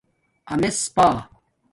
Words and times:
امِسپݳ 0.53 1.07